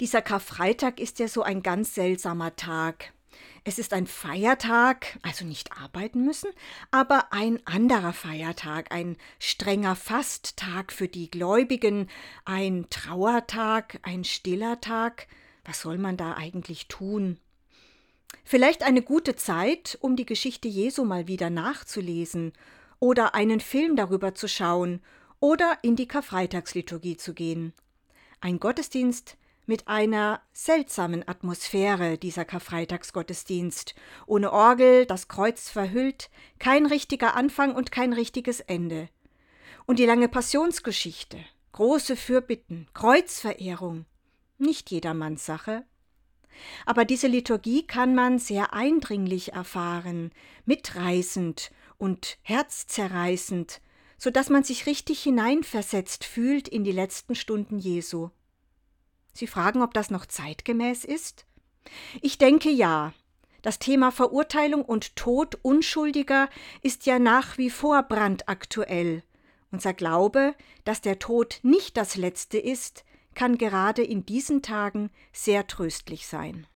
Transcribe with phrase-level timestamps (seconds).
[0.00, 3.12] Dieser Karfreitag ist ja so ein ganz seltsamer Tag.
[3.64, 6.50] Es ist ein Feiertag, also nicht arbeiten müssen,
[6.92, 12.08] aber ein anderer Feiertag, ein strenger Fasttag für die Gläubigen,
[12.44, 15.26] ein Trauertag, ein stiller Tag.
[15.64, 17.38] Was soll man da eigentlich tun?
[18.44, 22.52] Vielleicht eine gute Zeit, um die Geschichte Jesu mal wieder nachzulesen
[23.00, 25.02] oder einen Film darüber zu schauen
[25.40, 27.72] oder in die Karfreitagsliturgie zu gehen.
[28.40, 29.36] Ein Gottesdienst,
[29.68, 33.94] mit einer seltsamen Atmosphäre dieser Karfreitagsgottesdienst,
[34.26, 39.10] ohne Orgel, das Kreuz verhüllt, kein richtiger Anfang und kein richtiges Ende.
[39.84, 41.38] Und die lange Passionsgeschichte,
[41.72, 44.06] große Fürbitten, Kreuzverehrung,
[44.56, 45.84] nicht jedermanns Sache.
[46.86, 50.32] Aber diese Liturgie kann man sehr eindringlich erfahren,
[50.64, 53.82] mitreißend und herzzerreißend,
[54.16, 58.30] so dass man sich richtig hineinversetzt fühlt in die letzten Stunden Jesu.
[59.38, 61.46] Sie fragen, ob das noch zeitgemäß ist?
[62.20, 63.12] Ich denke ja.
[63.62, 66.48] Das Thema Verurteilung und Tod Unschuldiger
[66.82, 69.22] ist ja nach wie vor brandaktuell.
[69.70, 75.68] Unser Glaube, dass der Tod nicht das Letzte ist, kann gerade in diesen Tagen sehr
[75.68, 76.66] tröstlich sein.